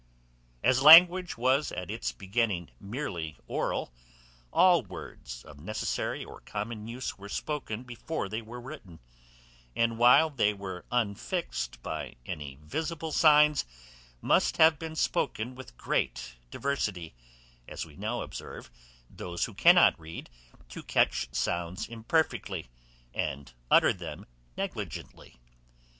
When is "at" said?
1.71-1.91